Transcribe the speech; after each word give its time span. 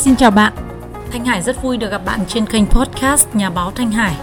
Xin 0.00 0.16
chào 0.16 0.30
bạn. 0.30 0.52
Thanh 1.10 1.24
Hải 1.24 1.42
rất 1.42 1.62
vui 1.62 1.76
được 1.76 1.90
gặp 1.90 2.04
bạn 2.04 2.20
trên 2.28 2.46
kênh 2.46 2.66
podcast 2.66 3.28
Nhà 3.34 3.50
báo 3.50 3.70
Thanh 3.70 3.90
Hải. 3.90 4.16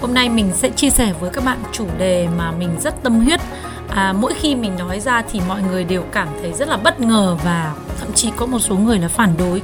Hôm 0.00 0.14
nay 0.14 0.28
mình 0.28 0.50
sẽ 0.54 0.70
chia 0.70 0.90
sẻ 0.90 1.12
với 1.20 1.30
các 1.30 1.44
bạn 1.44 1.58
chủ 1.72 1.86
đề 1.98 2.28
mà 2.36 2.52
mình 2.52 2.76
rất 2.80 3.02
tâm 3.02 3.20
huyết. 3.20 3.40
À, 3.88 4.12
mỗi 4.12 4.34
khi 4.34 4.54
mình 4.54 4.76
nói 4.78 5.00
ra 5.00 5.22
thì 5.32 5.40
mọi 5.48 5.62
người 5.62 5.84
đều 5.84 6.02
cảm 6.12 6.28
thấy 6.40 6.52
rất 6.52 6.68
là 6.68 6.76
bất 6.76 7.00
ngờ 7.00 7.36
và 7.44 7.74
thậm 8.00 8.12
chí 8.12 8.30
có 8.36 8.46
một 8.46 8.58
số 8.58 8.76
người 8.76 8.98
là 8.98 9.08
phản 9.08 9.34
đối. 9.38 9.62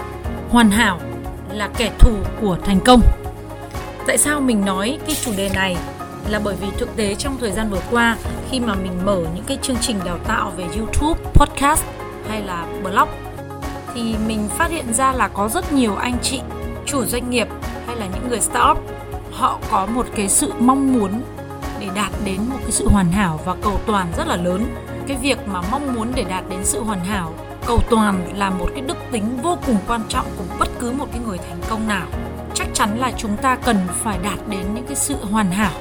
Hoàn 0.50 0.70
hảo 0.70 1.00
là 1.52 1.68
kẻ 1.76 1.90
thù 1.98 2.12
của 2.40 2.58
thành 2.64 2.80
công. 2.80 3.00
Tại 4.06 4.18
sao 4.18 4.40
mình 4.40 4.64
nói 4.64 4.98
cái 5.06 5.16
chủ 5.24 5.32
đề 5.36 5.48
này? 5.54 5.76
Là 6.28 6.40
bởi 6.44 6.56
vì 6.60 6.66
thực 6.78 6.96
tế 6.96 7.14
trong 7.14 7.36
thời 7.40 7.52
gian 7.52 7.70
vừa 7.70 7.82
qua 7.90 8.16
khi 8.50 8.60
mà 8.60 8.74
mình 8.74 8.92
mở 9.04 9.18
những 9.34 9.44
cái 9.46 9.58
chương 9.62 9.78
trình 9.80 10.00
đào 10.04 10.18
tạo 10.18 10.52
về 10.56 10.64
YouTube, 10.76 11.20
podcast 11.34 11.84
hay 12.28 12.42
là 12.42 12.66
blog 12.82 13.27
thì 13.94 14.14
mình 14.26 14.48
phát 14.48 14.70
hiện 14.70 14.94
ra 14.94 15.12
là 15.12 15.28
có 15.28 15.48
rất 15.48 15.72
nhiều 15.72 15.96
anh 15.96 16.18
chị, 16.22 16.40
chủ 16.86 17.04
doanh 17.04 17.30
nghiệp 17.30 17.48
hay 17.86 17.96
là 17.96 18.06
những 18.06 18.28
người 18.28 18.40
startup, 18.40 18.78
họ 19.32 19.58
có 19.70 19.86
một 19.86 20.06
cái 20.14 20.28
sự 20.28 20.52
mong 20.58 20.92
muốn 20.92 21.22
để 21.80 21.86
đạt 21.94 22.10
đến 22.24 22.40
một 22.50 22.56
cái 22.62 22.72
sự 22.72 22.88
hoàn 22.88 23.12
hảo 23.12 23.40
và 23.44 23.54
cầu 23.62 23.80
toàn 23.86 24.06
rất 24.16 24.26
là 24.26 24.36
lớn. 24.36 24.66
Cái 25.06 25.16
việc 25.16 25.38
mà 25.48 25.62
mong 25.70 25.94
muốn 25.94 26.12
để 26.14 26.24
đạt 26.24 26.44
đến 26.50 26.58
sự 26.64 26.82
hoàn 26.82 27.04
hảo, 27.04 27.32
cầu 27.66 27.78
toàn 27.90 28.32
là 28.34 28.50
một 28.50 28.66
cái 28.74 28.80
đức 28.80 28.96
tính 29.10 29.38
vô 29.42 29.58
cùng 29.66 29.76
quan 29.86 30.00
trọng 30.08 30.26
của 30.38 30.44
bất 30.58 30.68
cứ 30.78 30.92
một 30.92 31.06
cái 31.12 31.20
người 31.26 31.38
thành 31.38 31.60
công 31.70 31.88
nào. 31.88 32.06
Chắc 32.54 32.66
chắn 32.74 32.98
là 32.98 33.12
chúng 33.16 33.36
ta 33.36 33.56
cần 33.56 33.76
phải 34.02 34.18
đạt 34.22 34.38
đến 34.48 34.74
những 34.74 34.86
cái 34.86 34.96
sự 34.96 35.16
hoàn 35.32 35.50
hảo. 35.50 35.72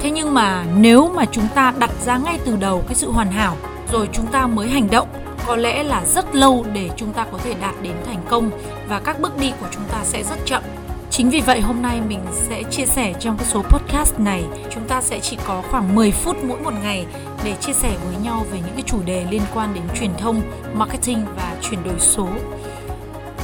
Thế 0.00 0.10
nhưng 0.10 0.34
mà 0.34 0.64
nếu 0.76 1.10
mà 1.16 1.24
chúng 1.24 1.48
ta 1.54 1.72
đặt 1.78 1.90
ra 2.04 2.18
ngay 2.18 2.38
từ 2.44 2.56
đầu 2.56 2.82
cái 2.86 2.94
sự 2.94 3.10
hoàn 3.10 3.32
hảo, 3.32 3.56
rồi 3.92 4.08
chúng 4.12 4.26
ta 4.26 4.46
mới 4.46 4.68
hành 4.68 4.90
động 4.90 5.08
có 5.46 5.56
lẽ 5.56 5.82
là 5.82 6.04
rất 6.06 6.34
lâu 6.34 6.66
để 6.72 6.90
chúng 6.96 7.12
ta 7.12 7.26
có 7.32 7.38
thể 7.38 7.54
đạt 7.60 7.74
đến 7.82 7.94
thành 8.06 8.20
công 8.28 8.50
và 8.88 9.00
các 9.04 9.20
bước 9.20 9.38
đi 9.38 9.52
của 9.60 9.66
chúng 9.70 9.84
ta 9.92 9.98
sẽ 10.04 10.22
rất 10.22 10.38
chậm 10.44 10.62
Chính 11.16 11.30
vì 11.30 11.40
vậy 11.40 11.60
hôm 11.60 11.82
nay 11.82 12.00
mình 12.08 12.20
sẽ 12.32 12.62
chia 12.70 12.86
sẻ 12.86 13.14
trong 13.20 13.36
cái 13.36 13.46
số 13.46 13.62
podcast 13.62 14.18
này 14.18 14.44
chúng 14.70 14.88
ta 14.88 15.00
sẽ 15.00 15.20
chỉ 15.20 15.36
có 15.46 15.62
khoảng 15.70 15.94
10 15.94 16.10
phút 16.10 16.36
mỗi 16.44 16.60
một 16.60 16.72
ngày 16.82 17.06
để 17.44 17.54
chia 17.60 17.72
sẻ 17.72 17.96
với 18.04 18.16
nhau 18.22 18.46
về 18.52 18.58
những 18.58 18.74
cái 18.74 18.82
chủ 18.86 18.98
đề 19.06 19.26
liên 19.30 19.42
quan 19.54 19.74
đến 19.74 19.82
truyền 19.94 20.10
thông, 20.18 20.42
marketing 20.72 21.24
và 21.36 21.56
chuyển 21.62 21.84
đổi 21.84 21.98
số. 21.98 22.28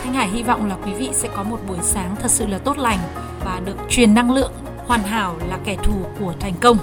Thanh 0.03 0.15
Hải 0.15 0.29
hy 0.29 0.43
vọng 0.43 0.69
là 0.69 0.77
quý 0.85 0.93
vị 0.93 1.09
sẽ 1.13 1.29
có 1.37 1.43
một 1.43 1.59
buổi 1.69 1.79
sáng 1.83 2.17
thật 2.23 2.31
sự 2.31 2.47
là 2.47 2.59
tốt 2.59 2.79
lành 2.79 2.99
và 3.45 3.61
được 3.65 3.77
truyền 3.91 4.15
năng 4.15 4.31
lượng 4.31 4.53
hoàn 4.87 5.03
hảo 5.03 5.37
là 5.49 5.59
kẻ 5.65 5.77
thù 5.83 6.07
của 6.21 6.33
thành 6.41 6.55
công. 6.61 6.79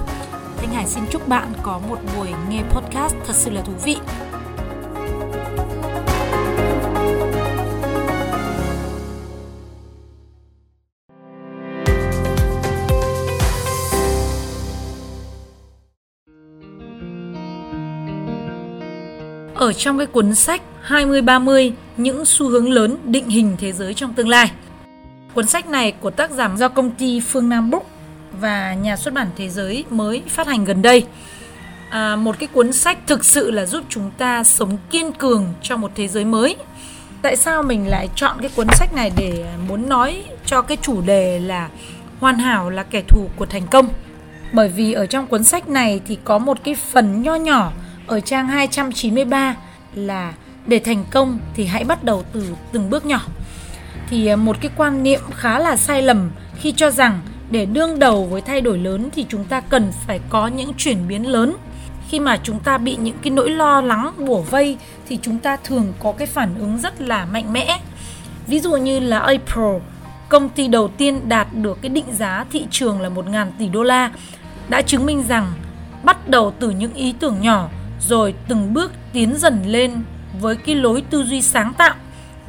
Thanh 0.57 0.73
Hải 0.73 0.85
xin 0.85 1.03
chúc 1.09 1.27
bạn 1.27 1.47
có 1.63 1.79
một 1.89 1.97
buổi 2.15 2.27
nghe 2.49 2.61
podcast 2.69 3.15
thật 3.27 3.35
sự 3.35 3.51
là 3.51 3.61
thú 3.61 3.73
vị 3.83 3.97
ở 19.57 19.73
trong 19.73 19.97
cái 19.97 20.07
cuốn 20.07 20.35
sách 20.35 20.61
2030 20.81 21.73
những 21.97 22.25
xu 22.25 22.49
hướng 22.49 22.71
lớn 22.71 22.97
định 23.03 23.29
hình 23.29 23.55
thế 23.59 23.71
giới 23.71 23.93
trong 23.93 24.13
tương 24.13 24.27
lai. 24.27 24.51
Cuốn 25.33 25.47
sách 25.47 25.67
này 25.67 25.91
của 25.91 26.09
tác 26.09 26.31
giả 26.31 26.51
do 26.57 26.69
công 26.69 26.91
ty 26.91 27.19
Phương 27.19 27.49
Nam 27.49 27.71
Book 27.71 27.85
và 28.41 28.73
nhà 28.73 28.97
xuất 28.97 29.13
bản 29.13 29.27
Thế 29.35 29.49
giới 29.49 29.85
mới 29.89 30.23
phát 30.27 30.47
hành 30.47 30.65
gần 30.65 30.81
đây. 30.81 31.05
À, 31.89 32.15
một 32.15 32.39
cái 32.39 32.47
cuốn 32.47 32.73
sách 32.73 32.97
thực 33.07 33.25
sự 33.25 33.51
là 33.51 33.65
giúp 33.65 33.83
chúng 33.89 34.11
ta 34.17 34.43
sống 34.43 34.77
kiên 34.89 35.11
cường 35.11 35.45
trong 35.61 35.81
một 35.81 35.91
thế 35.95 36.07
giới 36.07 36.25
mới. 36.25 36.55
Tại 37.21 37.35
sao 37.35 37.63
mình 37.63 37.87
lại 37.87 38.09
chọn 38.15 38.37
cái 38.41 38.49
cuốn 38.55 38.67
sách 38.71 38.93
này 38.93 39.11
để 39.17 39.45
muốn 39.67 39.89
nói 39.89 40.23
cho 40.45 40.61
cái 40.61 40.77
chủ 40.81 41.01
đề 41.01 41.39
là 41.39 41.69
hoàn 42.19 42.37
hảo 42.37 42.69
là 42.69 42.83
kẻ 42.83 43.01
thù 43.07 43.29
của 43.35 43.45
thành 43.45 43.67
công? 43.71 43.89
Bởi 44.53 44.69
vì 44.69 44.93
ở 44.93 45.05
trong 45.05 45.27
cuốn 45.27 45.43
sách 45.43 45.69
này 45.69 46.01
thì 46.07 46.17
có 46.23 46.37
một 46.37 46.57
cái 46.63 46.75
phần 46.75 47.21
nho 47.21 47.35
nhỏ 47.35 47.71
ở 48.07 48.19
trang 48.19 48.47
293 48.47 49.55
là 49.95 50.33
để 50.67 50.79
thành 50.79 51.05
công 51.11 51.39
thì 51.53 51.65
hãy 51.65 51.83
bắt 51.83 52.03
đầu 52.03 52.23
từ 52.33 52.55
từng 52.71 52.89
bước 52.89 53.05
nhỏ. 53.05 53.21
Thì 54.09 54.27
à, 54.27 54.35
một 54.35 54.57
cái 54.61 54.71
quan 54.77 55.03
niệm 55.03 55.21
khá 55.31 55.59
là 55.59 55.75
sai 55.77 56.01
lầm 56.01 56.31
khi 56.59 56.71
cho 56.71 56.91
rằng 56.91 57.19
để 57.51 57.65
đương 57.65 57.99
đầu 57.99 58.25
với 58.25 58.41
thay 58.41 58.61
đổi 58.61 58.77
lớn 58.77 59.09
thì 59.15 59.25
chúng 59.29 59.45
ta 59.45 59.61
cần 59.61 59.91
phải 60.07 60.19
có 60.29 60.47
những 60.47 60.73
chuyển 60.77 61.07
biến 61.07 61.27
lớn. 61.27 61.55
Khi 62.09 62.19
mà 62.19 62.37
chúng 62.43 62.59
ta 62.59 62.77
bị 62.77 62.95
những 62.95 63.17
cái 63.21 63.31
nỗi 63.31 63.49
lo 63.49 63.81
lắng 63.81 64.11
bủa 64.17 64.41
vây 64.41 64.77
thì 65.09 65.19
chúng 65.21 65.39
ta 65.39 65.57
thường 65.63 65.93
có 65.99 66.11
cái 66.11 66.27
phản 66.27 66.59
ứng 66.59 66.77
rất 66.77 67.01
là 67.01 67.25
mạnh 67.25 67.53
mẽ. 67.53 67.79
Ví 68.47 68.59
dụ 68.59 68.75
như 68.75 68.99
là 68.99 69.19
April, 69.19 69.81
công 70.29 70.49
ty 70.49 70.67
đầu 70.67 70.87
tiên 70.87 71.29
đạt 71.29 71.47
được 71.53 71.81
cái 71.81 71.89
định 71.89 72.05
giá 72.11 72.45
thị 72.51 72.65
trường 72.71 73.01
là 73.01 73.09
1.000 73.09 73.47
tỷ 73.59 73.67
đô 73.67 73.83
la 73.83 74.11
đã 74.69 74.81
chứng 74.81 75.05
minh 75.05 75.23
rằng 75.27 75.53
bắt 76.03 76.29
đầu 76.29 76.53
từ 76.59 76.69
những 76.69 76.93
ý 76.93 77.13
tưởng 77.19 77.41
nhỏ 77.41 77.69
rồi 77.99 78.33
từng 78.47 78.73
bước 78.73 78.91
tiến 79.13 79.35
dần 79.37 79.61
lên 79.65 79.91
với 80.41 80.55
cái 80.55 80.75
lối 80.75 81.03
tư 81.09 81.23
duy 81.23 81.41
sáng 81.41 81.73
tạo 81.77 81.95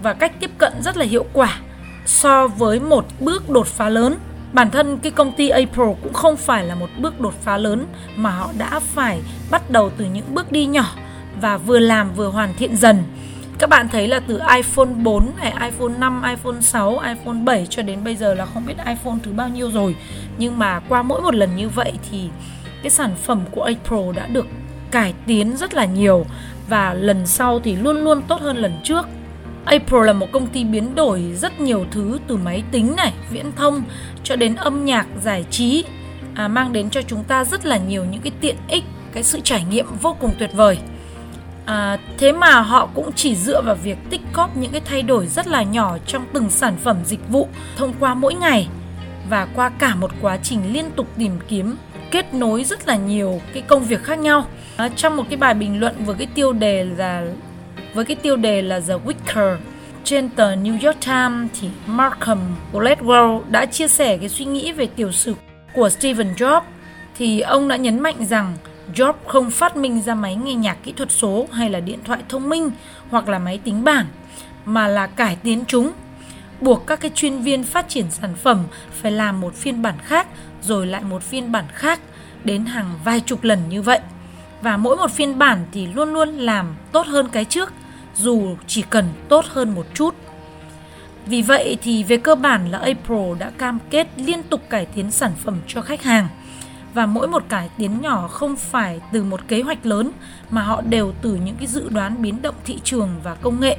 và 0.03 0.13
cách 0.13 0.33
tiếp 0.41 0.51
cận 0.59 0.73
rất 0.83 0.97
là 0.97 1.05
hiệu 1.05 1.25
quả 1.33 1.59
so 2.07 2.49
với 2.49 2.81
một 2.81 3.07
bước 3.21 3.51
đột 3.51 3.67
phá 3.67 3.89
lớn. 3.89 4.17
Bản 4.53 4.71
thân 4.71 4.99
cái 4.99 5.13
công 5.13 5.33
ty 5.33 5.49
April 5.49 5.89
cũng 6.03 6.13
không 6.13 6.37
phải 6.37 6.65
là 6.65 6.75
một 6.75 6.91
bước 6.99 7.21
đột 7.21 7.35
phá 7.43 7.57
lớn 7.57 7.87
mà 8.17 8.31
họ 8.31 8.51
đã 8.59 8.81
phải 8.81 9.21
bắt 9.51 9.71
đầu 9.71 9.91
từ 9.97 10.05
những 10.05 10.35
bước 10.35 10.53
đi 10.53 10.67
nhỏ 10.67 10.95
và 11.41 11.57
vừa 11.57 11.79
làm 11.79 12.15
vừa 12.15 12.29
hoàn 12.29 12.55
thiện 12.55 12.77
dần. 12.77 13.03
Các 13.59 13.71
bạn 13.71 13.89
thấy 13.89 14.09
là 14.09 14.21
từ 14.21 14.41
iPhone 14.57 14.87
4 14.87 15.31
iPhone 15.61 15.99
5, 15.99 16.23
iPhone 16.31 16.61
6, 16.61 16.99
iPhone 16.99 17.35
7 17.45 17.67
cho 17.71 17.83
đến 17.83 18.05
bây 18.05 18.17
giờ 18.17 18.35
là 18.35 18.47
không 18.47 18.67
biết 18.67 18.75
iPhone 18.87 19.17
thứ 19.23 19.33
bao 19.33 19.49
nhiêu 19.49 19.71
rồi. 19.71 19.97
Nhưng 20.39 20.59
mà 20.59 20.81
qua 20.89 21.03
mỗi 21.03 21.23
một 21.23 21.35
lần 21.35 21.57
như 21.57 21.69
vậy 21.69 21.93
thì 22.11 22.29
cái 22.83 22.91
sản 22.91 23.15
phẩm 23.23 23.41
của 23.51 23.63
April 23.63 24.17
đã 24.17 24.27
được 24.27 24.47
cải 24.91 25.15
tiến 25.27 25.57
rất 25.57 25.75
là 25.75 25.85
nhiều 25.85 26.27
và 26.69 26.95
lần 26.95 27.27
sau 27.27 27.61
thì 27.65 27.77
luôn 27.77 28.05
luôn 28.05 28.23
tốt 28.29 28.41
hơn 28.41 28.57
lần 28.57 28.73
trước. 28.85 29.07
April 29.65 30.05
là 30.05 30.13
một 30.13 30.33
công 30.33 30.47
ty 30.47 30.65
biến 30.65 30.95
đổi 30.95 31.23
rất 31.37 31.61
nhiều 31.61 31.87
thứ 31.91 32.19
từ 32.27 32.37
máy 32.37 32.63
tính 32.71 32.97
này, 32.97 33.13
viễn 33.31 33.53
thông 33.57 33.83
cho 34.25 34.37
đến 34.37 34.55
âm 34.55 34.85
nhạc, 34.85 35.07
giải 35.23 35.45
trí 35.51 35.85
à, 36.35 36.49
mang 36.49 36.73
đến 36.73 36.91
cho 36.91 37.03
chúng 37.03 37.25
ta 37.25 37.45
rất 37.45 37.67
là 37.67 37.77
nhiều 37.77 38.05
những 38.05 38.21
cái 38.23 38.33
tiện 38.41 38.57
ích, 38.69 38.85
cái 39.13 39.23
sự 39.23 39.41
trải 39.45 39.65
nghiệm 39.71 39.87
vô 40.03 40.17
cùng 40.21 40.31
tuyệt 40.39 40.51
vời. 40.53 40.79
À, 41.65 41.99
thế 42.19 42.33
mà 42.33 42.61
họ 42.61 42.89
cũng 42.95 43.13
chỉ 43.13 43.37
dựa 43.37 43.63
vào 43.63 43.75
việc 43.75 43.99
tích 44.11 44.21
góp 44.35 44.57
những 44.57 44.71
cái 44.73 44.81
thay 44.85 45.03
đổi 45.03 45.27
rất 45.27 45.47
là 45.47 45.63
nhỏ 45.63 45.99
trong 46.07 46.25
từng 46.33 46.51
sản 46.51 46.77
phẩm 46.85 46.97
dịch 47.05 47.29
vụ 47.29 47.49
thông 47.77 47.93
qua 48.01 48.15
mỗi 48.15 48.35
ngày 48.35 48.69
và 49.31 49.49
qua 49.55 49.69
cả 49.69 49.95
một 49.95 50.11
quá 50.21 50.39
trình 50.43 50.73
liên 50.73 50.91
tục 50.97 51.07
tìm 51.19 51.39
kiếm 51.49 51.77
kết 52.11 52.35
nối 52.35 52.65
rất 52.65 52.89
là 52.89 52.97
nhiều 52.97 53.41
cái 53.53 53.63
công 53.63 53.85
việc 53.85 54.03
khác 54.03 54.19
nhau. 54.19 54.45
À, 54.77 54.89
trong 54.97 55.17
một 55.17 55.25
cái 55.29 55.37
bài 55.37 55.55
bình 55.55 55.81
luận 55.81 55.95
với 56.05 56.17
cái 56.19 56.27
tiêu 56.35 56.53
đề 56.53 56.85
là 56.85 57.25
với 57.95 58.05
cái 58.05 58.17
tiêu 58.17 58.37
đề 58.37 58.63
là 58.63 58.81
The 58.81 58.95
Wicker 58.95 59.57
trên 60.05 60.29
tờ 60.29 60.55
New 60.55 60.87
York 60.87 61.01
Times 61.01 61.51
thì 61.61 61.69
Malcolm 61.87 62.41
Gladwell 62.73 63.43
đã 63.51 63.67
chia 63.67 63.89
sẻ 63.89 64.17
cái 64.19 64.29
suy 64.29 64.45
nghĩ 64.45 64.73
về 64.73 64.87
tiểu 64.87 65.13
sử 65.13 65.35
của 65.75 65.89
Stephen 65.89 66.35
Jobs. 66.35 66.63
Thì 67.19 67.41
ông 67.41 67.69
đã 67.69 67.77
nhấn 67.77 68.01
mạnh 68.01 68.27
rằng 68.27 68.57
Jobs 68.95 69.13
không 69.27 69.51
phát 69.51 69.77
minh 69.77 70.03
ra 70.03 70.15
máy 70.15 70.37
nghe 70.37 70.55
nhạc 70.55 70.77
kỹ 70.83 70.93
thuật 70.93 71.11
số 71.13 71.47
hay 71.53 71.71
là 71.71 71.81
điện 71.81 71.99
thoại 72.05 72.21
thông 72.29 72.49
minh 72.49 72.71
hoặc 73.11 73.29
là 73.29 73.39
máy 73.39 73.61
tính 73.65 73.85
bảng 73.85 74.07
mà 74.65 74.89
là 74.89 75.07
cải 75.07 75.37
tiến 75.43 75.65
chúng 75.67 75.93
buộc 76.61 76.87
các 76.87 77.01
cái 77.01 77.11
chuyên 77.15 77.43
viên 77.43 77.65
phát 77.65 77.89
triển 77.89 78.11
sản 78.11 78.35
phẩm 78.35 78.65
phải 78.93 79.13
làm 79.13 79.41
một 79.41 79.55
phiên 79.55 79.83
bản 79.83 79.95
khác, 80.05 80.29
rồi 80.63 80.87
lại 80.87 81.03
một 81.03 81.23
phiên 81.23 81.53
bản 81.53 81.65
khác, 81.75 82.01
đến 82.45 82.65
hàng 82.67 82.99
vài 83.05 83.21
chục 83.21 83.45
lần 83.45 83.69
như 83.69 83.83
vậy. 83.83 84.01
Và 84.63 84.77
mỗi 84.77 84.97
một 84.97 85.11
phiên 85.11 85.39
bản 85.39 85.67
thì 85.73 85.87
luôn 85.87 86.13
luôn 86.13 86.29
làm 86.29 86.75
tốt 86.93 87.07
hơn 87.07 87.29
cái 87.33 87.45
trước, 87.45 87.73
dù 88.17 88.57
chỉ 88.67 88.83
cần 88.83 89.09
tốt 89.29 89.45
hơn 89.49 89.75
một 89.75 89.87
chút. 89.95 90.15
Vì 91.27 91.43
vậy 91.43 91.79
thì 91.83 92.05
về 92.05 92.17
cơ 92.17 92.35
bản 92.35 92.71
là 92.71 92.79
April 92.79 93.39
đã 93.39 93.51
cam 93.59 93.79
kết 93.91 94.09
liên 94.17 94.43
tục 94.43 94.63
cải 94.71 94.87
tiến 94.87 95.11
sản 95.11 95.33
phẩm 95.45 95.61
cho 95.67 95.83
khách 95.83 96.03
hàng. 96.03 96.29
Và 96.95 97.07
mỗi 97.07 97.29
một 97.29 97.45
cải 97.49 97.69
tiến 97.77 98.01
nhỏ 98.01 98.29
không 98.29 98.57
phải 98.57 99.01
từ 99.13 99.25
một 99.25 99.41
kế 99.49 99.63
hoạch 99.63 99.87
lớn, 99.87 100.11
mà 100.51 100.63
họ 100.63 100.81
đều 100.81 101.13
từ 101.23 101.35
những 101.35 101.57
cái 101.57 101.67
dự 101.67 101.89
đoán 101.89 102.23
biến 102.23 102.43
động 102.43 102.55
thị 102.65 102.79
trường 102.85 103.09
và 103.23 103.35
công 103.35 103.61
nghệ, 103.61 103.79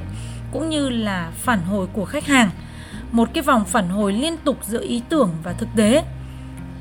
cũng 0.51 0.69
như 0.69 0.89
là 0.89 1.31
phản 1.35 1.61
hồi 1.61 1.87
của 1.93 2.05
khách 2.05 2.25
hàng 2.25 2.49
một 3.11 3.29
cái 3.33 3.43
vòng 3.43 3.65
phản 3.65 3.89
hồi 3.89 4.13
liên 4.13 4.37
tục 4.37 4.57
giữa 4.67 4.81
ý 4.81 5.01
tưởng 5.09 5.31
và 5.43 5.53
thực 5.53 5.69
tế 5.75 6.03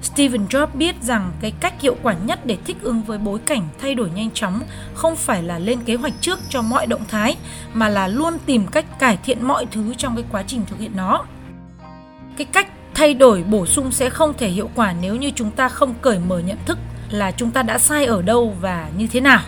Stephen 0.03 0.45
Jobs 0.45 0.67
biết 0.75 1.03
rằng 1.03 1.33
cái 1.41 1.53
cách 1.61 1.81
hiệu 1.81 1.97
quả 2.03 2.15
nhất 2.25 2.47
để 2.47 2.57
thích 2.65 2.77
ứng 2.83 3.03
với 3.03 3.19
bối 3.19 3.39
cảnh 3.47 3.69
thay 3.81 3.95
đổi 3.95 4.11
nhanh 4.15 4.31
chóng 4.31 4.61
không 4.95 5.17
phải 5.17 5.43
là 5.43 5.59
lên 5.59 5.79
kế 5.81 5.95
hoạch 5.95 6.13
trước 6.21 6.39
cho 6.49 6.63
mọi 6.63 6.87
động 6.87 7.05
thái, 7.09 7.37
mà 7.75 7.89
là 7.89 8.09
luôn 8.09 8.35
tìm 8.47 8.67
cách 8.67 8.99
cải 8.99 9.17
thiện 9.17 9.47
mọi 9.47 9.67
thứ 9.67 9.95
trong 9.95 10.17
cái 10.17 10.25
quá 10.33 10.43
trình 10.47 10.63
thực 10.67 10.79
hiện 10.79 10.93
nó. 10.97 11.25
Cái 12.37 12.47
cách 12.53 12.69
thay 12.95 13.15
đổi 13.15 13.43
bổ 13.43 13.67
sung 13.67 13.93
sẽ 13.93 14.11
không 14.11 14.35
thể 14.39 14.49
hiệu 14.49 14.71
quả 14.75 14.95
nếu 15.01 15.17
như 15.17 15.31
chúng 15.35 15.51
ta 15.51 15.69
không 15.69 15.95
cởi 16.03 16.19
mở 16.19 16.39
nhận 16.39 16.59
thức 16.67 16.79
là 17.11 17.31
chúng 17.31 17.51
ta 17.51 17.63
đã 17.63 17.79
sai 17.79 18.07
ở 18.07 18.23
đâu 18.23 18.57
và 18.61 18.89
như 18.99 19.07
thế 19.07 19.21
nào. 19.21 19.41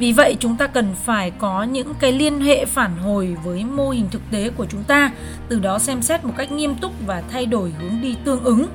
Vì 0.00 0.12
vậy 0.12 0.36
chúng 0.40 0.56
ta 0.56 0.66
cần 0.66 0.94
phải 1.04 1.30
có 1.30 1.62
những 1.62 1.94
cái 1.98 2.12
liên 2.12 2.40
hệ 2.40 2.64
phản 2.64 2.96
hồi 2.96 3.36
với 3.44 3.64
mô 3.64 3.90
hình 3.90 4.08
thực 4.10 4.22
tế 4.30 4.50
của 4.50 4.66
chúng 4.66 4.84
ta, 4.84 5.10
từ 5.48 5.58
đó 5.58 5.78
xem 5.78 6.02
xét 6.02 6.24
một 6.24 6.32
cách 6.36 6.52
nghiêm 6.52 6.74
túc 6.74 6.92
và 7.06 7.22
thay 7.30 7.46
đổi 7.46 7.72
hướng 7.80 8.00
đi 8.02 8.16
tương 8.24 8.44
ứng. 8.44 8.66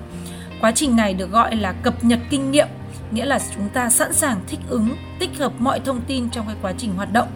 Quá 0.62 0.72
trình 0.72 0.96
này 0.96 1.14
được 1.14 1.32
gọi 1.32 1.56
là 1.56 1.72
cập 1.72 2.04
nhật 2.04 2.20
kinh 2.30 2.52
nghiệm, 2.52 2.68
nghĩa 3.12 3.26
là 3.26 3.40
chúng 3.56 3.70
ta 3.70 3.90
sẵn 3.90 4.14
sàng 4.14 4.42
thích 4.48 4.60
ứng, 4.70 4.96
tích 5.20 5.38
hợp 5.38 5.52
mọi 5.60 5.80
thông 5.80 6.02
tin 6.02 6.30
trong 6.30 6.48
cái 6.48 6.56
quá 6.62 6.74
trình 6.78 6.94
hoạt 6.96 7.14
động. 7.14 7.28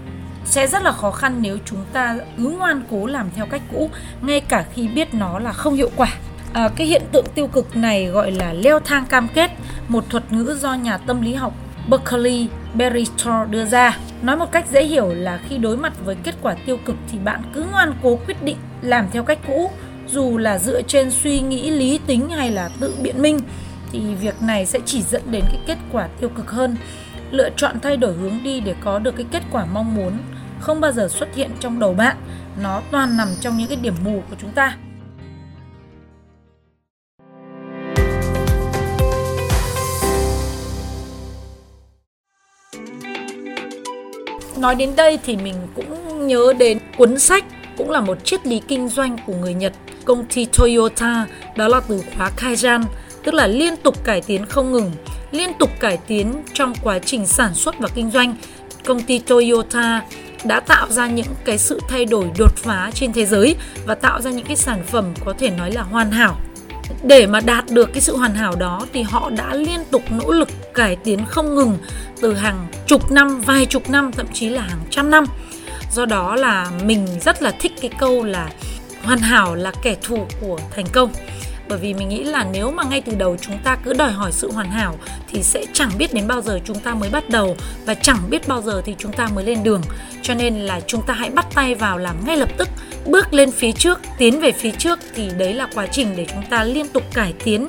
Sẽ 0.45 0.68
rất 0.68 0.83
là 0.83 0.92
khó 0.92 1.12
khăn 1.12 1.38
nếu 1.42 1.57
chúng 1.65 1.85
ta 1.94 2.18
cứ 2.38 2.56
ngoan 2.59 2.83
cố 2.92 3.06
làm 3.06 3.30
theo 3.35 3.45
cách 3.45 3.62
cũ, 3.71 3.89
ngay 4.21 4.42
cả 4.42 4.65
khi 4.74 4.88
biết 4.88 5.13
nó 5.13 5.39
là 5.39 5.51
không 5.51 5.75
hiệu 5.75 5.89
quả. 5.95 6.13
À, 6.53 6.69
cái 6.75 6.88
hiện 6.88 7.01
tượng 7.12 7.25
tiêu 7.35 7.47
cực 7.47 7.75
này 7.75 8.06
gọi 8.06 8.31
là 8.31 8.53
leo 8.53 8.80
thang 8.80 9.06
cam 9.06 9.27
kết, 9.27 9.51
một 9.88 10.09
thuật 10.09 10.31
ngữ 10.31 10.57
do 10.59 10.74
nhà 10.74 10.97
tâm 10.97 11.21
lý 11.21 11.33
học 11.33 11.53
Berkeley 11.89 12.47
Beristor 12.74 13.50
đưa 13.50 13.65
ra. 13.65 13.97
Nói 14.21 14.38
một 14.38 14.51
cách 14.51 14.65
dễ 14.71 14.86
hiểu 14.86 15.13
là 15.13 15.39
khi 15.50 15.57
đối 15.57 15.77
mặt 15.77 15.94
với 16.06 16.15
kết 16.24 16.36
quả 16.41 16.56
tiêu 16.65 16.77
cực 16.86 16.95
thì 17.12 17.18
bạn 17.19 17.41
cứ 17.53 17.65
ngoan 17.71 17.94
cố 18.03 18.19
quyết 18.25 18.44
định 18.44 18.57
làm 18.81 19.07
theo 19.12 19.24
cách 19.24 19.39
cũ, 19.47 19.71
dù 20.07 20.38
là 20.38 20.57
dựa 20.57 20.81
trên 20.81 21.12
suy 21.12 21.39
nghĩ 21.39 21.71
lý 21.71 22.00
tính 22.07 22.30
hay 22.30 22.51
là 22.51 22.69
tự 22.80 22.95
biện 23.01 23.21
minh 23.21 23.39
thì 23.91 24.00
việc 24.15 24.41
này 24.41 24.65
sẽ 24.65 24.80
chỉ 24.86 25.01
dẫn 25.01 25.21
đến 25.31 25.44
cái 25.47 25.59
kết 25.68 25.77
quả 25.91 26.07
tiêu 26.19 26.30
cực 26.30 26.51
hơn. 26.51 26.75
Lựa 27.31 27.50
chọn 27.50 27.80
thay 27.80 27.97
đổi 27.97 28.13
hướng 28.13 28.44
đi 28.44 28.59
để 28.59 28.75
có 28.83 29.00
được 29.00 29.15
cái 29.15 29.25
kết 29.31 29.44
quả 29.51 29.65
mong 29.65 29.95
muốn 29.95 30.13
không 30.59 30.81
bao 30.81 30.92
giờ 30.92 31.07
xuất 31.07 31.35
hiện 31.35 31.51
trong 31.59 31.80
đầu 31.80 31.94
bạn, 31.94 32.18
nó 32.62 32.81
toàn 32.92 33.18
nằm 33.18 33.27
trong 33.39 33.57
những 33.57 33.68
cái 33.68 33.77
điểm 33.81 33.95
mù 34.03 34.24
của 34.30 34.35
chúng 34.42 34.51
ta. 34.51 34.75
Nói 44.59 44.75
đến 44.75 44.95
đây 44.95 45.19
thì 45.25 45.38
mình 45.38 45.56
cũng 45.75 46.27
nhớ 46.27 46.53
đến 46.59 46.79
cuốn 46.97 47.19
sách 47.19 47.45
cũng 47.77 47.89
là 47.89 48.01
một 48.01 48.25
triết 48.25 48.47
lý 48.47 48.61
kinh 48.67 48.89
doanh 48.89 49.17
của 49.27 49.33
người 49.33 49.53
Nhật, 49.53 49.73
công 50.06 50.25
ty 50.25 50.45
Toyota, 50.45 51.25
đó 51.56 51.67
là 51.67 51.81
từ 51.88 52.03
khóa 52.17 52.31
Kaizen, 52.38 52.83
tức 53.23 53.33
là 53.33 53.47
liên 53.47 53.75
tục 53.77 54.03
cải 54.03 54.21
tiến 54.21 54.45
không 54.45 54.71
ngừng, 54.71 54.91
liên 55.31 55.50
tục 55.59 55.69
cải 55.79 55.97
tiến 56.07 56.33
trong 56.53 56.73
quá 56.83 57.00
trình 57.00 57.25
sản 57.25 57.53
xuất 57.53 57.79
và 57.79 57.88
kinh 57.95 58.11
doanh. 58.11 58.35
Công 58.85 59.01
ty 59.01 59.19
Toyota 59.19 60.01
đã 60.44 60.59
tạo 60.59 60.89
ra 60.89 61.07
những 61.07 61.35
cái 61.45 61.57
sự 61.57 61.79
thay 61.89 62.06
đổi 62.06 62.25
đột 62.38 62.56
phá 62.56 62.91
trên 62.94 63.13
thế 63.13 63.25
giới 63.25 63.56
và 63.85 63.95
tạo 63.95 64.21
ra 64.21 64.31
những 64.31 64.45
cái 64.45 64.56
sản 64.56 64.83
phẩm 64.88 65.13
có 65.25 65.33
thể 65.39 65.50
nói 65.50 65.71
là 65.71 65.81
hoàn 65.81 66.11
hảo 66.11 66.38
để 67.04 67.28
mà 67.28 67.40
đạt 67.40 67.66
được 67.69 67.90
cái 67.94 68.01
sự 68.01 68.18
hoàn 68.18 68.36
hảo 68.36 68.56
đó 68.56 68.86
thì 68.94 69.01
họ 69.01 69.30
đã 69.30 69.56
liên 69.56 69.80
tục 69.92 70.04
nỗ 70.10 70.31
lực 70.31 70.50
cải 70.74 70.96
tiến 70.96 71.25
không 71.25 71.56
ngừng 71.56 71.78
từ 72.22 72.34
hàng 72.34 72.68
chục 72.88 73.12
năm, 73.12 73.42
vài 73.42 73.66
chục 73.66 73.90
năm, 73.90 74.12
thậm 74.12 74.25
chí 74.34 74.50
là 74.50 74.62
hàng 74.62 74.81
trăm 74.90 75.10
năm. 75.10 75.25
Do 75.92 76.06
đó 76.06 76.36
là 76.36 76.72
mình 76.84 77.07
rất 77.22 77.42
là 77.42 77.51
thích 77.51 77.72
cái 77.81 77.92
câu 78.00 78.24
là 78.24 78.50
hoàn 79.04 79.19
hảo 79.19 79.56
là 79.56 79.72
kẻ 79.84 79.96
thù 80.01 80.28
của 80.42 80.60
thành 80.75 80.86
công. 80.92 81.12
Bởi 81.69 81.78
vì 81.78 81.94
mình 81.94 82.10
nghĩ 82.10 82.24
là 82.24 82.46
nếu 82.51 82.72
mà 82.72 82.84
ngay 82.84 83.02
từ 83.02 83.16
đầu 83.16 83.38
chúng 83.42 83.57
ta 83.63 83.75
cứ 83.75 83.94
đòi 83.94 84.12
hỏi 84.12 84.31
sự 84.31 84.52
hoàn 84.52 84.72
hảo 84.72 84.95
thì 85.28 85.44
sẽ 85.44 85.66
chẳng 85.74 85.92
biết 85.98 86.13
đến 86.13 86.28
bao 86.28 86.42
giờ 86.42 86.60
chúng 86.66 86.80
ta 86.80 86.94
mới 86.94 87.10
bắt 87.10 87.30
đầu 87.30 87.56
và 87.86 87.94
chẳng 87.94 88.30
biết 88.30 88.48
bao 88.48 88.62
giờ 88.62 88.81
thì 88.86 88.95
chúng 88.98 89.13
ta 89.13 89.28
mới 89.36 89.45
lên 89.45 89.63
đường. 89.63 89.81
Cho 90.22 90.34
nên 90.34 90.56
là 90.56 90.80
chúng 90.88 91.02
ta 91.02 91.13
hãy 91.13 91.30
bắt 91.30 91.45
tay 91.54 91.75
vào 91.75 91.98
làm 91.98 92.16
ngay 92.25 92.38
lập 92.38 92.50
tức 92.57 92.69
bước 93.06 93.34
lên 93.34 93.51
phía 93.51 93.72
trước, 93.72 94.00
tiến 94.18 94.40
về 94.40 94.51
phía 94.51 94.72
trước 94.72 95.00
thì 95.16 95.30
đấy 95.38 95.54
là 95.54 95.68
quá 95.74 95.88
trình 95.88 96.13
để 96.18 96.25
chúng 96.34 96.44
ta 96.50 96.63
liên 96.63 96.88
tục 96.88 97.04
cải 97.13 97.34
tiến 97.44 97.68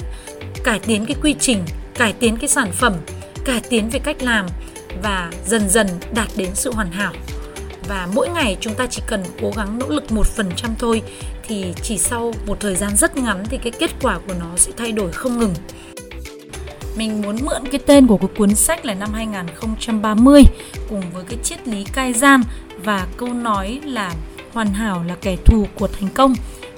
cải 0.65 0.79
tiến 0.79 1.07
cái 1.07 1.17
quy 1.23 1.35
trình, 1.41 1.65
cải 1.95 2.13
tiến 2.13 2.37
cái 2.37 2.49
sản 2.49 2.73
phẩm, 2.73 2.95
cải 3.45 3.61
tiến 3.61 3.91
về 3.91 3.99
cách 3.99 4.23
làm 4.23 4.47
và 5.03 5.31
dần 5.47 5.69
dần 5.69 5.87
đạt 6.15 6.29
đến 6.37 6.51
sự 6.55 6.73
hoàn 6.73 6.91
hảo. 6.91 7.13
Và 7.89 8.09
mỗi 8.15 8.29
ngày 8.29 8.57
chúng 8.61 8.75
ta 8.75 8.87
chỉ 8.87 9.03
cần 9.07 9.23
cố 9.43 9.53
gắng 9.57 9.79
nỗ 9.79 9.89
lực 9.89 10.13
một 10.13 10.27
phần 10.27 10.51
trăm 10.57 10.75
thôi 10.79 11.03
thì 11.49 11.65
chỉ 11.83 11.99
sau 11.99 12.33
một 12.47 12.61
thời 12.61 12.77
gian 12.77 12.97
rất 12.97 13.17
ngắn 13.17 13.45
thì 13.51 13.59
cái 13.59 13.73
kết 13.79 13.91
quả 14.03 14.19
của 14.29 14.35
nó 14.41 14.57
sẽ 14.57 14.73
thay 14.77 14.93
đổi 14.93 15.13
không 15.13 15.39
ngừng. 15.39 15.55
Mình 16.97 17.23
muốn 17.23 17.39
mượn 17.45 17.69
cái 17.71 17.81
tên 17.87 18.07
của 18.07 18.17
cái 18.17 18.29
cuốn 18.37 18.55
sách 18.55 18.85
là 18.85 18.95
năm 18.95 19.13
2030 19.13 20.45
cùng 20.89 21.03
với 21.13 21.25
cái 21.29 21.39
triết 21.43 21.69
lý 21.69 21.85
cai 21.85 22.13
gian 22.13 22.43
và 22.85 23.07
câu 23.17 23.35
nói 23.35 23.81
là 23.85 24.15
hoàn 24.53 24.75
hảo 24.75 25.05
là 25.07 25.17
kẻ 25.21 25.37
thù 25.45 25.67
của 25.75 25.89
thành 25.89 26.09
công. 26.15 26.35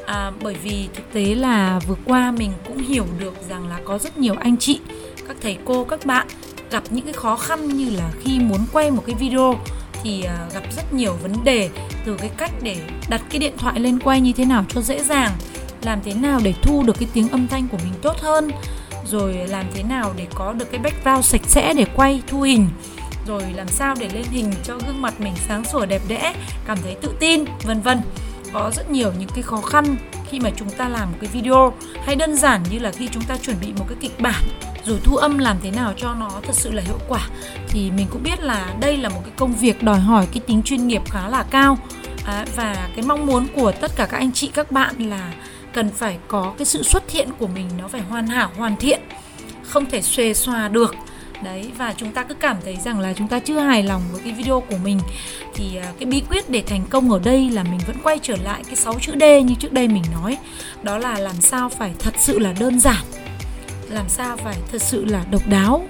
À, 0.07 0.33
bởi 0.43 0.55
vì 0.63 0.89
thực 0.95 1.13
tế 1.13 1.35
là 1.35 1.81
vừa 1.87 1.97
qua 2.05 2.33
mình 2.33 2.53
cũng 2.67 2.79
hiểu 2.79 3.07
được 3.19 3.35
rằng 3.49 3.69
là 3.69 3.79
có 3.85 3.99
rất 3.99 4.19
nhiều 4.19 4.35
anh 4.41 4.57
chị 4.57 4.81
các 5.29 5.37
thầy 5.43 5.59
cô 5.65 5.85
các 5.85 6.07
bạn 6.07 6.27
gặp 6.71 6.83
những 6.91 7.05
cái 7.05 7.13
khó 7.13 7.37
khăn 7.37 7.69
như 7.69 7.91
là 7.91 8.11
khi 8.21 8.39
muốn 8.39 8.61
quay 8.73 8.91
một 8.91 9.03
cái 9.07 9.15
video 9.15 9.55
thì 10.03 10.23
à, 10.23 10.47
gặp 10.55 10.63
rất 10.77 10.93
nhiều 10.93 11.13
vấn 11.23 11.45
đề 11.45 11.71
từ 12.05 12.17
cái 12.17 12.31
cách 12.37 12.51
để 12.63 12.77
đặt 13.09 13.23
cái 13.31 13.39
điện 13.39 13.53
thoại 13.59 13.81
lên 13.81 13.99
quay 13.99 14.21
như 14.21 14.33
thế 14.33 14.45
nào 14.45 14.65
cho 14.69 14.81
dễ 14.81 15.03
dàng 15.03 15.31
làm 15.83 16.01
thế 16.05 16.15
nào 16.15 16.41
để 16.45 16.55
thu 16.63 16.83
được 16.83 16.97
cái 17.01 17.09
tiếng 17.13 17.29
âm 17.29 17.49
thanh 17.49 17.69
của 17.69 17.79
mình 17.85 17.93
tốt 18.03 18.17
hơn 18.19 18.51
rồi 19.07 19.35
làm 19.35 19.67
thế 19.75 19.83
nào 19.83 20.15
để 20.17 20.27
có 20.35 20.53
được 20.53 20.71
cái 20.71 20.81
background 20.81 21.25
sạch 21.25 21.41
sẽ 21.47 21.75
để 21.75 21.85
quay 21.95 22.23
thu 22.27 22.43
hình 22.43 22.69
rồi 23.27 23.43
làm 23.55 23.69
sao 23.69 23.95
để 24.01 24.09
lên 24.09 24.25
hình 24.31 24.53
cho 24.65 24.79
gương 24.87 25.03
mặt 25.03 25.21
mình 25.21 25.35
sáng 25.49 25.65
sủa 25.65 25.87
đẹp 25.87 26.03
đẽ 26.09 26.35
cảm 26.67 26.79
thấy 26.83 26.95
tự 26.95 27.15
tin 27.21 27.45
vân 27.63 27.81
vân. 27.81 28.01
Có 28.53 28.71
rất 28.77 28.91
nhiều 28.91 29.13
những 29.19 29.29
cái 29.35 29.43
khó 29.43 29.61
khăn 29.61 29.97
khi 30.31 30.41
mà 30.41 30.51
chúng 30.57 30.71
ta 30.71 30.89
làm 30.89 31.13
một 31.13 31.19
cái 31.21 31.31
video 31.33 31.73
hay 32.05 32.17
đơn 32.17 32.37
giản 32.37 32.63
như 32.71 32.79
là 32.79 32.93
khi 32.93 33.09
chúng 33.13 33.23
ta 33.23 33.37
chuẩn 33.37 33.57
bị 33.61 33.73
một 33.79 33.85
cái 33.89 33.97
kịch 34.01 34.21
bản 34.21 34.43
rồi 34.85 35.01
thu 35.05 35.17
âm 35.17 35.39
làm 35.39 35.57
thế 35.63 35.71
nào 35.71 35.93
cho 35.97 36.15
nó 36.15 36.31
thật 36.43 36.55
sự 36.55 36.73
là 36.73 36.83
hiệu 36.83 36.99
quả. 37.09 37.29
Thì 37.69 37.91
mình 37.91 38.07
cũng 38.11 38.23
biết 38.23 38.41
là 38.41 38.75
đây 38.81 38.97
là 38.97 39.09
một 39.09 39.21
cái 39.25 39.33
công 39.37 39.55
việc 39.55 39.83
đòi 39.83 39.99
hỏi 40.01 40.27
cái 40.33 40.41
tính 40.47 40.63
chuyên 40.63 40.87
nghiệp 40.87 41.03
khá 41.11 41.29
là 41.29 41.43
cao. 41.51 41.79
À, 42.27 42.45
và 42.57 42.89
cái 42.97 43.05
mong 43.07 43.27
muốn 43.27 43.47
của 43.55 43.73
tất 43.73 43.91
cả 43.97 44.07
các 44.07 44.17
anh 44.17 44.33
chị 44.33 44.51
các 44.55 44.73
bạn 44.73 45.11
là 45.11 45.33
cần 45.73 45.91
phải 45.91 46.19
có 46.29 46.55
cái 46.59 46.65
sự 46.65 46.83
xuất 46.83 47.11
hiện 47.11 47.29
của 47.39 47.47
mình 47.47 47.69
nó 47.79 47.89
phải 47.89 48.01
hoàn 48.01 48.27
hảo 48.27 48.51
hoàn 48.57 48.77
thiện 48.77 49.01
không 49.63 49.87
thể 49.87 50.03
xuề 50.03 50.35
xòa 50.35 50.69
được 50.69 50.95
đấy, 51.45 51.71
và 51.79 51.95
chúng 51.97 52.13
ta 52.13 52.23
cứ 52.23 52.35
cảm 52.35 52.57
thấy 52.65 52.77
rằng 52.85 53.01
là 53.01 53.13
chúng 53.13 53.29
ta 53.29 53.39
chưa 53.39 53.59
hài 53.59 53.83
lòng 53.83 54.03
với 54.13 54.21
cái 54.25 54.33
video 54.33 54.61
của 54.61 54.77
mình. 54.85 55.01
Thì 55.55 55.77
à, 55.77 55.93
cái 55.99 56.07
bí 56.07 56.23
quyết 56.31 56.51
để 56.51 56.63
thành 56.67 56.85
công 56.91 57.11
ở 57.11 57.21
đây 57.25 57.51
là 57.51 57.63
mình 57.63 57.81
vẫn 57.87 57.97
quay 58.03 58.19
trở 58.23 58.37
lại 58.37 58.63
cái 58.67 58.77
6 58.77 58.95
chữ 59.01 59.13
D 59.21 59.23
như 59.23 59.55
trước 59.59 59.73
đây 59.73 59.89
mình 59.89 60.05
nói. 60.13 60.39
Đó 60.83 60.99
là 60.99 61.19
làm 61.19 61.41
sao 61.41 61.69
phải 61.69 61.93
thật 61.99 62.15
sự 62.19 62.39
là 62.39 62.55
đơn 62.61 62.81
giản, 62.81 63.05
làm 63.91 64.09
sao 64.09 64.37
phải 64.37 64.57
thật 64.73 64.83
sự 64.83 65.05
là 65.05 65.25
độc 65.31 65.49
đáo, 65.49 65.85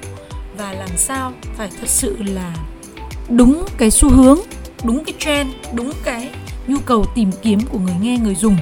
và 0.56 0.72
làm 0.72 0.90
sao 0.96 1.32
phải 1.56 1.69
thật 1.81 1.88
sự 1.88 2.16
là 2.19 2.55
đúng 3.28 3.66
cái 3.78 3.90
xu 3.90 4.10
hướng, 4.10 4.38
đúng 4.84 5.05
cái 5.05 5.14
trend, 5.19 5.50
đúng 5.72 5.93
cái 6.05 6.31
nhu 6.66 6.78
cầu 6.86 7.06
tìm 7.15 7.31
kiếm 7.43 7.60
của 7.60 7.79
người 7.79 7.94
nghe, 8.03 8.19
người 8.19 8.34
dùng. 8.34 8.56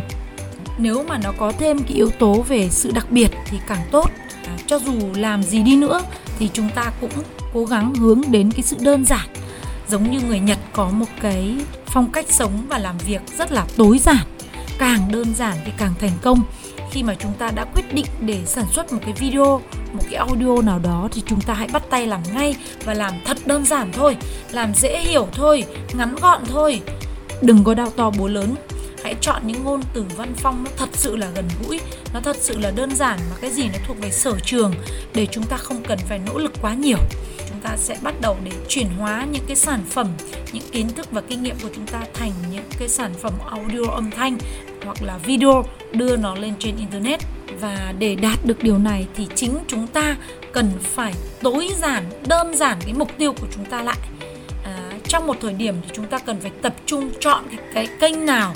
Nếu 0.78 1.04
mà 1.08 1.18
nó 1.18 1.32
có 1.38 1.52
thêm 1.58 1.78
cái 1.78 1.92
yếu 1.96 2.10
tố 2.10 2.44
về 2.48 2.68
sự 2.68 2.90
đặc 2.90 3.10
biệt 3.10 3.30
thì 3.46 3.58
càng 3.66 3.86
tốt. 3.90 4.10
À, 4.46 4.56
cho 4.66 4.78
dù 4.78 4.92
làm 5.14 5.42
gì 5.42 5.62
đi 5.62 5.76
nữa 5.76 6.02
thì 6.40 6.50
chúng 6.52 6.68
ta 6.74 6.92
cũng 7.00 7.10
cố 7.54 7.64
gắng 7.64 7.94
hướng 7.94 8.22
đến 8.30 8.50
cái 8.50 8.62
sự 8.62 8.76
đơn 8.80 9.04
giản. 9.04 9.28
Giống 9.88 10.10
như 10.10 10.20
người 10.20 10.40
nhật 10.40 10.58
có 10.72 10.90
một 10.90 11.06
cái 11.20 11.56
phong 11.86 12.10
cách 12.12 12.26
sống 12.28 12.66
và 12.68 12.78
làm 12.78 12.98
việc 12.98 13.22
rất 13.38 13.52
là 13.52 13.66
tối 13.76 13.98
giản. 13.98 14.26
Càng 14.78 15.12
đơn 15.12 15.34
giản 15.34 15.56
thì 15.64 15.72
càng 15.78 15.94
thành 16.00 16.18
công. 16.22 16.42
Khi 16.90 17.02
mà 17.02 17.14
chúng 17.14 17.32
ta 17.38 17.50
đã 17.50 17.64
quyết 17.64 17.94
định 17.94 18.06
để 18.20 18.42
sản 18.46 18.64
xuất 18.72 18.92
một 18.92 18.98
cái 19.04 19.12
video, 19.12 19.60
một 19.92 20.02
cái 20.10 20.14
audio 20.14 20.62
nào 20.62 20.78
đó 20.78 21.08
thì 21.12 21.22
chúng 21.26 21.40
ta 21.40 21.54
hãy 21.54 21.68
bắt 21.72 21.82
tay 21.90 22.06
làm 22.06 22.20
ngay 22.34 22.56
và 22.84 22.94
làm 22.94 23.12
thật 23.24 23.36
đơn 23.46 23.64
giản 23.64 23.92
thôi, 23.92 24.16
làm 24.50 24.74
dễ 24.74 25.00
hiểu 25.00 25.28
thôi, 25.32 25.64
ngắn 25.92 26.14
gọn 26.20 26.42
thôi. 26.46 26.80
Đừng 27.42 27.64
có 27.64 27.74
đau 27.74 27.90
to 27.90 28.10
búa 28.10 28.28
lớn. 28.28 28.54
Hãy 29.04 29.14
chọn 29.20 29.46
những 29.46 29.64
ngôn 29.64 29.82
từ 29.94 30.04
văn 30.16 30.34
phong 30.36 30.64
nó 30.64 30.70
thật 30.76 30.88
sự 30.92 31.16
là 31.16 31.30
gần 31.34 31.44
gũi 31.62 31.80
nó 32.14 32.20
thật 32.20 32.36
sự 32.40 32.58
là 32.58 32.70
đơn 32.70 32.96
giản 32.96 33.18
mà 33.30 33.36
cái 33.40 33.50
gì 33.50 33.68
nó 33.68 33.78
thuộc 33.86 34.00
về 34.00 34.10
sở 34.10 34.38
trường 34.44 34.74
để 35.14 35.26
chúng 35.26 35.44
ta 35.44 35.56
không 35.56 35.82
cần 35.82 35.98
phải 36.08 36.20
nỗ 36.26 36.38
lực 36.38 36.52
quá 36.62 36.74
nhiều. 36.74 36.98
Chúng 37.48 37.60
ta 37.60 37.76
sẽ 37.76 37.96
bắt 38.02 38.14
đầu 38.20 38.36
để 38.44 38.50
chuyển 38.68 38.88
hóa 38.98 39.26
những 39.32 39.44
cái 39.46 39.56
sản 39.56 39.80
phẩm 39.90 40.08
những 40.52 40.62
kiến 40.72 40.88
thức 40.88 41.12
và 41.12 41.20
kinh 41.20 41.42
nghiệm 41.42 41.56
của 41.62 41.68
chúng 41.74 41.86
ta 41.86 42.00
thành 42.14 42.32
những 42.52 42.64
cái 42.78 42.88
sản 42.88 43.14
phẩm 43.22 43.32
audio 43.50 43.90
âm 43.90 44.10
thanh 44.10 44.38
hoặc 44.84 45.02
là 45.02 45.18
video 45.18 45.64
đưa 45.92 46.16
nó 46.16 46.34
lên 46.34 46.54
trên 46.58 46.76
internet. 46.76 47.20
Và 47.60 47.94
để 47.98 48.14
đạt 48.14 48.38
được 48.44 48.62
điều 48.62 48.78
này 48.78 49.06
thì 49.16 49.26
chính 49.34 49.58
chúng 49.68 49.86
ta 49.86 50.16
cần 50.52 50.70
phải 50.82 51.14
tối 51.42 51.68
giản 51.78 52.04
đơn 52.26 52.56
giản 52.56 52.78
cái 52.80 52.94
mục 52.94 53.10
tiêu 53.18 53.32
của 53.32 53.46
chúng 53.54 53.64
ta 53.64 53.82
lại. 53.82 53.98
À, 54.64 54.90
trong 55.08 55.26
một 55.26 55.36
thời 55.40 55.52
điểm 55.52 55.74
thì 55.82 55.88
chúng 55.92 56.06
ta 56.06 56.18
cần 56.18 56.40
phải 56.40 56.50
tập 56.62 56.74
trung 56.86 57.10
chọn 57.20 57.44
cái, 57.50 57.58
cái 57.74 57.88
kênh 58.00 58.26
nào 58.26 58.54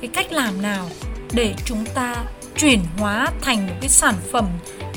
cái 0.00 0.10
cách 0.14 0.32
làm 0.32 0.62
nào 0.62 0.88
để 1.32 1.54
chúng 1.64 1.84
ta 1.94 2.24
chuyển 2.56 2.80
hóa 2.98 3.28
thành 3.40 3.66
một 3.66 3.74
cái 3.80 3.88
sản 3.88 4.14
phẩm, 4.32 4.46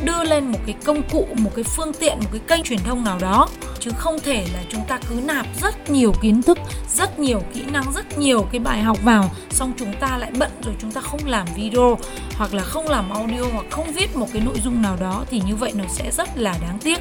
đưa 0.03 0.24
lên 0.24 0.51
một 0.51 0.59
cái 0.65 0.75
công 0.85 1.01
cụ, 1.09 1.27
một 1.38 1.51
cái 1.55 1.63
phương 1.63 1.91
tiện, 2.00 2.19
một 2.19 2.29
cái 2.31 2.41
kênh 2.47 2.63
truyền 2.63 2.79
thông 2.79 3.03
nào 3.03 3.19
đó. 3.19 3.50
Chứ 3.79 3.91
không 3.97 4.19
thể 4.19 4.45
là 4.53 4.59
chúng 4.69 4.81
ta 4.88 5.00
cứ 5.09 5.15
nạp 5.15 5.45
rất 5.62 5.89
nhiều 5.89 6.13
kiến 6.21 6.41
thức, 6.41 6.57
rất 6.95 7.19
nhiều 7.19 7.41
kỹ 7.53 7.62
năng, 7.71 7.93
rất 7.93 8.17
nhiều 8.17 8.47
cái 8.51 8.59
bài 8.59 8.81
học 8.81 8.97
vào, 9.03 9.31
xong 9.50 9.74
chúng 9.77 9.93
ta 10.00 10.17
lại 10.17 10.31
bận 10.39 10.51
rồi 10.65 10.75
chúng 10.81 10.91
ta 10.91 11.01
không 11.01 11.19
làm 11.25 11.47
video, 11.55 11.97
hoặc 12.38 12.53
là 12.53 12.63
không 12.63 12.88
làm 12.88 13.09
audio, 13.09 13.43
hoặc 13.53 13.65
không 13.69 13.93
viết 13.93 14.15
một 14.15 14.27
cái 14.33 14.41
nội 14.45 14.59
dung 14.63 14.81
nào 14.81 14.97
đó, 15.01 15.25
thì 15.29 15.41
như 15.45 15.55
vậy 15.55 15.71
nó 15.75 15.83
sẽ 15.89 16.12
rất 16.12 16.38
là 16.38 16.55
đáng 16.62 16.79
tiếc. 16.83 17.00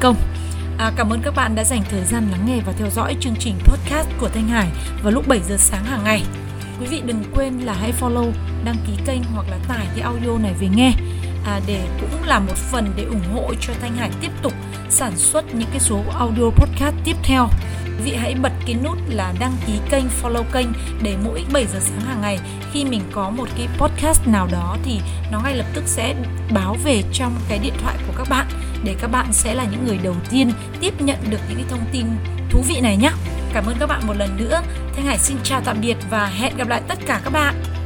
Công. 0.00 0.16
À, 0.78 0.92
cảm 0.96 1.10
ơn 1.10 1.22
các 1.22 1.34
bạn 1.36 1.54
đã 1.54 1.64
dành 1.64 1.82
thời 1.90 2.04
gian 2.04 2.28
lắng 2.30 2.46
nghe 2.46 2.60
và 2.66 2.72
theo 2.72 2.90
dõi 2.90 3.16
chương 3.20 3.34
trình 3.38 3.54
podcast 3.64 4.08
của 4.20 4.28
Thanh 4.28 4.48
Hải 4.48 4.68
vào 5.02 5.12
lúc 5.12 5.28
7 5.28 5.40
giờ 5.48 5.56
sáng 5.58 5.84
hàng 5.84 6.04
ngày. 6.04 6.22
Quý 6.80 6.86
vị 6.86 7.02
đừng 7.06 7.24
quên 7.34 7.58
là 7.58 7.72
hãy 7.72 7.92
follow, 8.00 8.32
đăng 8.64 8.76
ký 8.86 8.92
kênh 9.06 9.22
hoặc 9.34 9.46
là 9.50 9.58
tải 9.68 9.86
cái 9.94 10.00
audio 10.00 10.38
này 10.38 10.54
về 10.60 10.68
nghe 10.76 10.92
à, 11.46 11.60
để 11.66 11.88
cũng 12.00 12.28
là 12.28 12.38
một 12.38 12.56
phần 12.56 12.92
để 12.96 13.04
ủng 13.04 13.34
hộ 13.34 13.54
cho 13.60 13.72
Thanh 13.80 13.96
Hải 13.96 14.10
tiếp 14.20 14.30
tục 14.42 14.52
sản 14.90 15.12
xuất 15.16 15.54
những 15.54 15.68
cái 15.70 15.80
số 15.80 16.02
audio 16.18 16.50
podcast 16.50 16.94
tiếp 17.04 17.16
theo. 17.22 17.48
Quý 17.84 18.04
vị 18.04 18.14
hãy 18.14 18.34
bật 18.34 18.49
cái 18.66 18.76
nút 18.84 18.98
là 19.08 19.34
đăng 19.40 19.52
ký 19.66 19.72
kênh, 19.90 20.04
follow 20.22 20.42
kênh 20.52 20.66
để 21.02 21.16
mỗi 21.24 21.44
7 21.52 21.66
giờ 21.66 21.78
sáng 21.80 22.00
hàng 22.00 22.20
ngày 22.20 22.38
khi 22.72 22.84
mình 22.84 23.02
có 23.12 23.30
một 23.30 23.48
cái 23.56 23.68
podcast 23.78 24.26
nào 24.26 24.48
đó 24.52 24.76
thì 24.84 25.00
nó 25.32 25.40
ngay 25.40 25.56
lập 25.56 25.66
tức 25.74 25.84
sẽ 25.86 26.14
báo 26.54 26.76
về 26.84 27.02
trong 27.12 27.34
cái 27.48 27.58
điện 27.58 27.74
thoại 27.82 27.96
của 28.06 28.12
các 28.18 28.28
bạn 28.30 28.46
để 28.84 28.94
các 29.00 29.08
bạn 29.08 29.26
sẽ 29.32 29.54
là 29.54 29.64
những 29.70 29.86
người 29.86 29.98
đầu 30.02 30.16
tiên 30.30 30.52
tiếp 30.80 31.00
nhận 31.00 31.18
được 31.30 31.40
những 31.48 31.58
cái 31.58 31.66
thông 31.70 31.84
tin 31.92 32.06
thú 32.50 32.62
vị 32.68 32.80
này 32.80 32.96
nhé. 32.96 33.10
Cảm 33.52 33.66
ơn 33.66 33.76
các 33.80 33.86
bạn 33.86 34.06
một 34.06 34.16
lần 34.16 34.36
nữa. 34.36 34.62
Thanh 34.96 35.06
Hải 35.06 35.18
xin 35.18 35.36
chào 35.44 35.60
tạm 35.64 35.76
biệt 35.80 35.96
và 36.10 36.26
hẹn 36.26 36.56
gặp 36.56 36.68
lại 36.68 36.82
tất 36.88 36.98
cả 37.06 37.20
các 37.24 37.30
bạn. 37.30 37.79